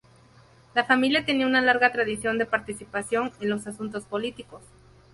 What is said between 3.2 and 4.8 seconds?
en los asuntos públicos.